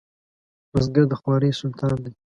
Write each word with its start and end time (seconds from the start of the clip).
بزګر 0.71 1.05
د 1.09 1.13
خوارۍ 1.21 1.51
سلطان 1.59 1.95
دی 2.03 2.11